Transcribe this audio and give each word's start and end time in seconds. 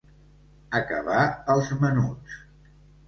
Acabar 0.79 1.19
els 1.57 1.69
menuts. 1.85 2.41